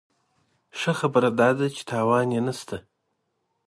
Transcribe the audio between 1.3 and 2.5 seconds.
داده چې تاوان یې